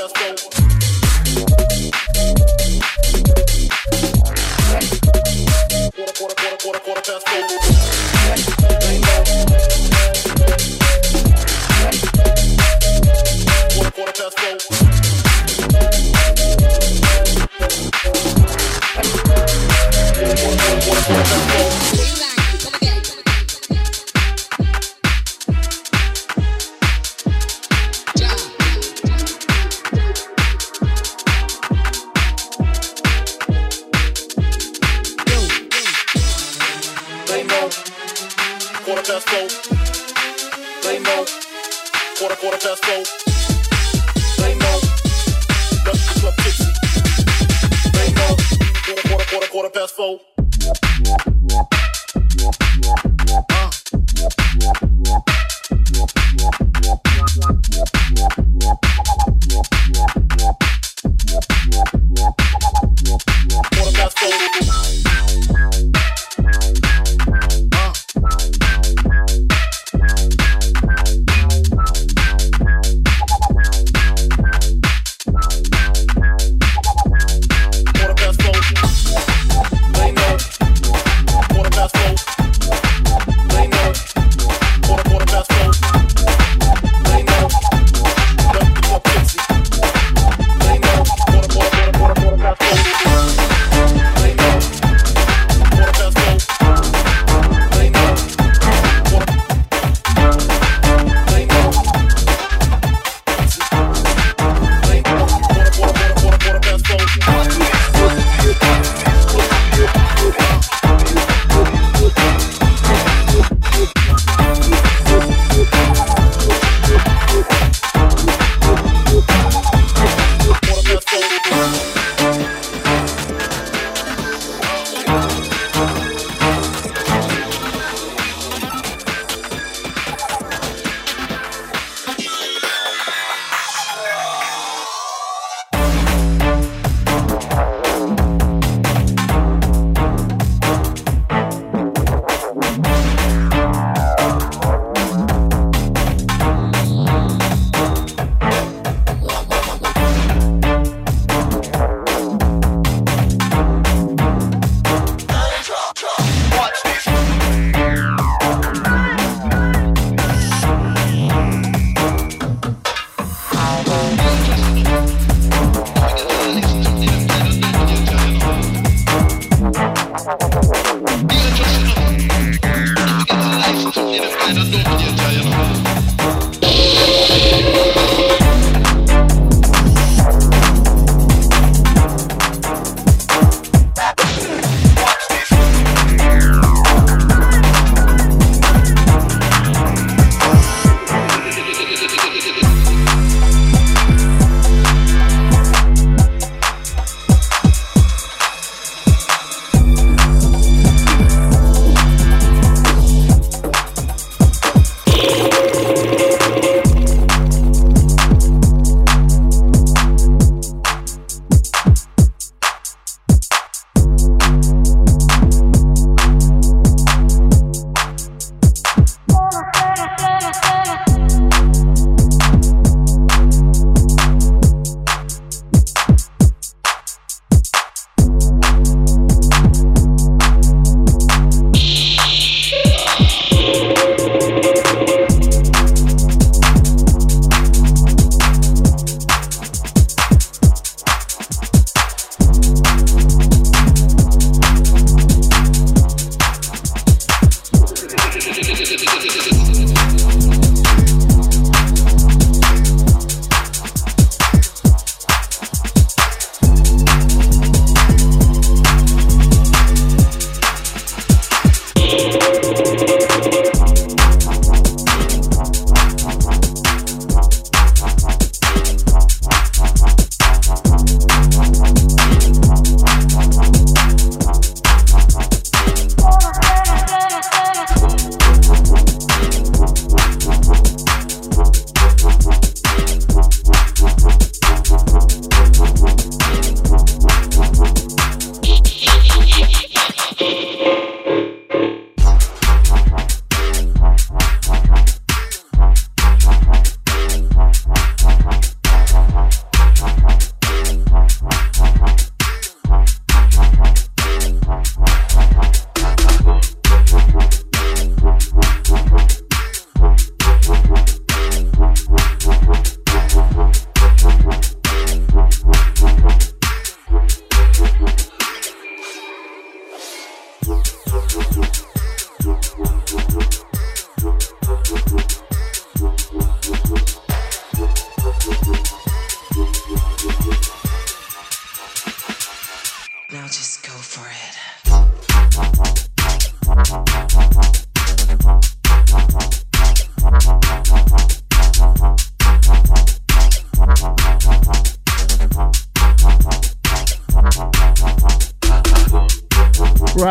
[7.00, 7.61] past four.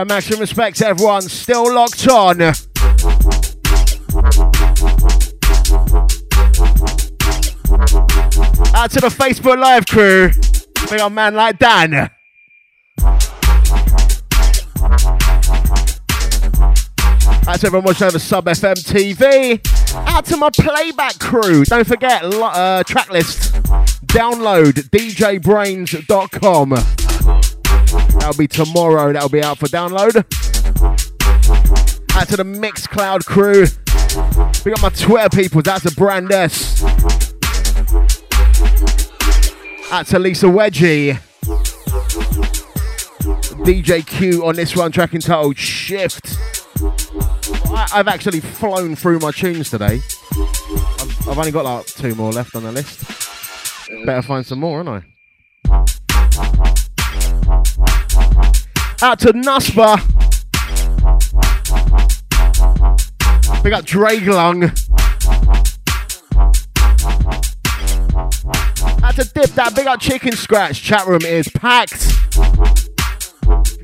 [0.02, 2.42] Right, maximum respect to everyone still locked on.
[2.42, 2.56] Out
[8.90, 10.32] to the Facebook Live crew.
[10.90, 11.94] Big on man like Dan.
[11.94, 12.10] Out
[17.60, 19.60] to everyone watching over Sub FM TV.
[20.08, 21.64] Out to my playback crew.
[21.66, 23.54] Don't forget, uh, track list.
[24.08, 26.74] Download djbrainz.com.
[28.32, 29.12] That'll be tomorrow.
[29.12, 30.16] That'll be out for download.
[32.16, 33.66] Out to the Mixcloud crew.
[34.64, 35.62] We got my Twitter people.
[35.62, 36.82] That's a brand S.
[39.92, 41.20] Out to Lisa Wedgie.
[43.66, 46.38] DJ Q on this one, track entitled Shift.
[47.70, 50.00] I, I've actually flown through my tunes today.
[50.32, 53.04] I've, I've only got like two more left on the list.
[54.06, 55.21] Better find some more, haven't I?
[59.04, 59.98] Out to Nusba.
[63.64, 64.66] We got Draglung.
[69.04, 70.84] Out to Dip that big up chicken scratch.
[70.84, 72.12] Chat room is packed.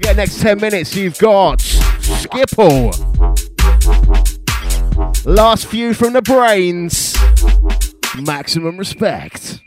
[0.02, 2.94] Get next 10 minutes, you've got Skipple.
[5.26, 7.18] Last few from the Brainz.
[8.24, 9.62] Maximum respect.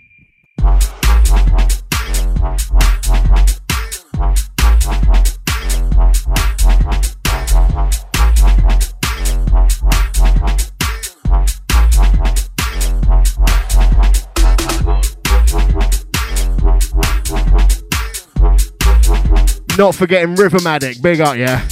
[19.80, 21.66] Not forgetting Rivermatic, big up, yeah.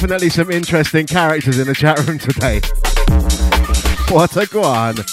[0.00, 2.60] Definitely some interesting characters in the chat room today.
[4.08, 5.06] What a guan.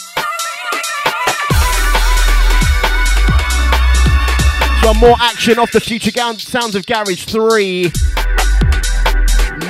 [4.82, 7.92] Some more action off the Future Gown Sounds of Garage 3.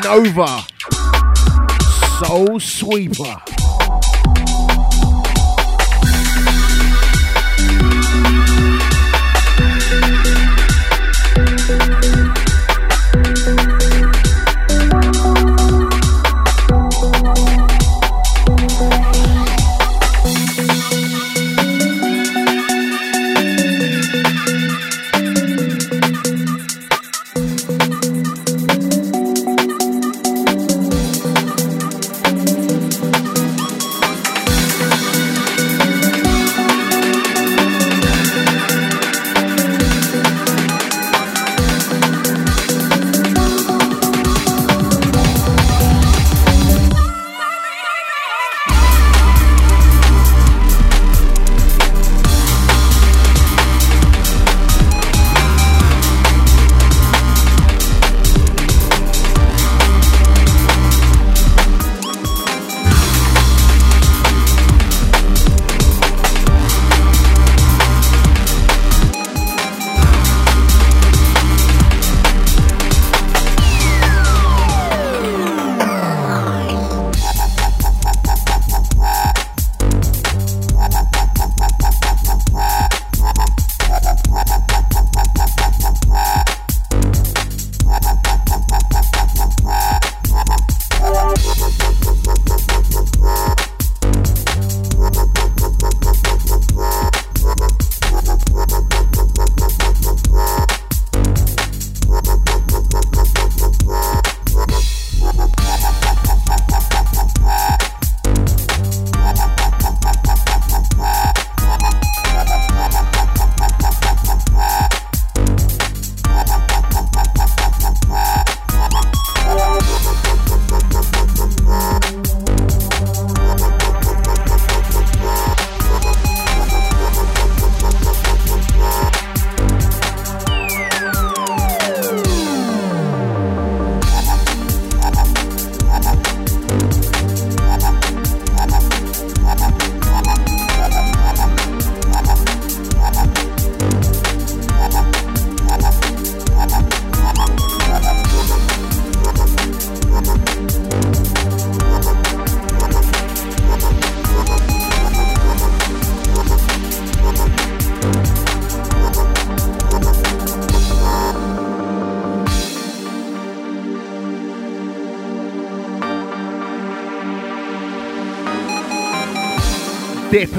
[0.04, 0.62] Nova.
[2.24, 3.42] Soul Sweeper.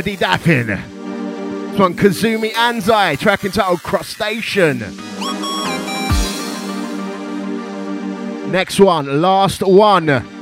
[0.08, 1.70] Dippity dapping.
[1.70, 4.78] This one, Kazumi Anzai, track entitled Crustacean.
[8.50, 10.37] Next one, last one.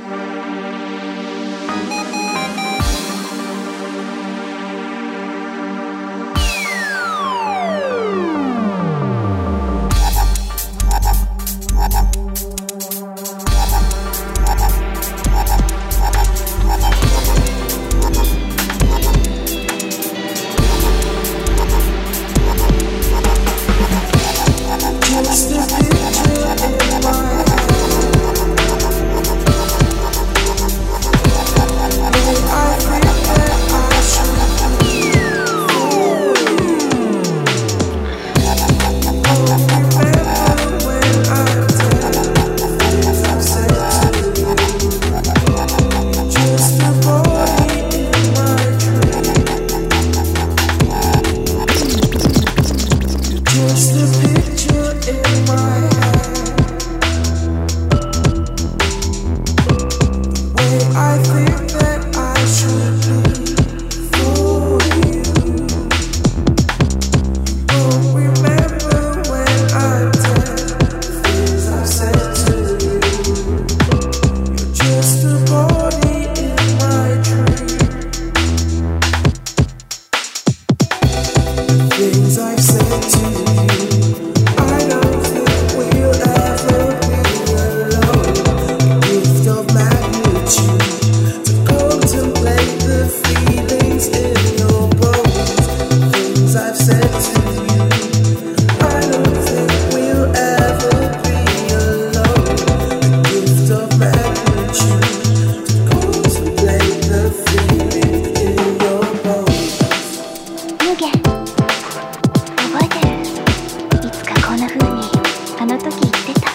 [115.58, 116.48] あの時言ってた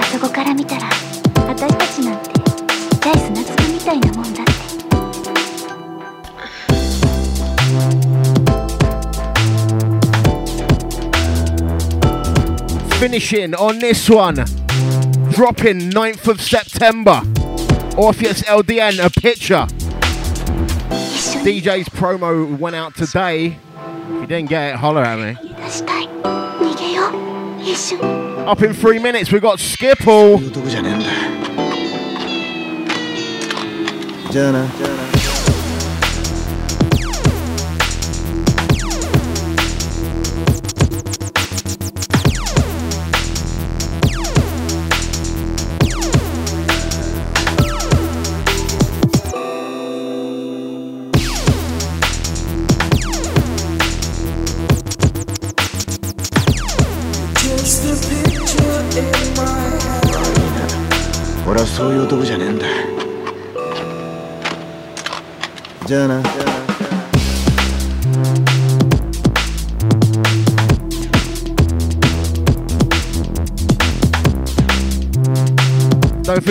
[0.00, 0.88] あそこから見たら
[1.46, 4.52] 私たちなんてちっちゃい砂粒みたいなもんだって
[13.00, 14.36] Finishing on this one.
[15.32, 17.20] Dropping 9th of September.
[17.96, 19.66] Orpheus LDN, a picture.
[21.42, 23.46] DJ's promo went out today.
[23.46, 25.36] If you didn't get it, holler at me.
[28.47, 30.39] Up in three minutes, we've got Skipple.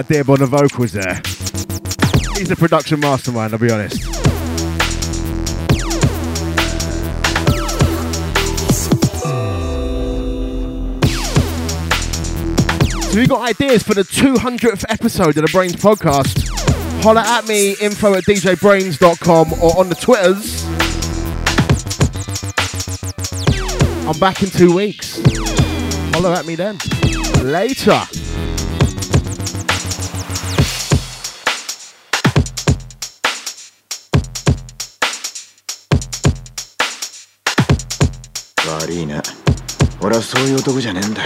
[0.00, 1.20] Muad'Dib on the vocals there.
[2.38, 4.02] He's a production mastermind, I'll be honest.
[13.12, 16.48] So you got ideas for the 200th episode of the Brainz podcast,
[17.02, 20.64] holler at me, info at djbrainz.com or on the Twitters.
[24.06, 25.20] I'm back in two weeks.
[26.14, 26.78] Holler at me then.
[27.42, 28.06] Later.
[38.80, 39.20] 悪いな
[40.00, 41.22] 俺はそういう男じゃねえんだ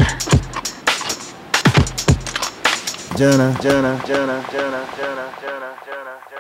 [3.17, 6.34] じゃあなじゃあなじゃあなじゃあなじゃあなじゃあなじゃあな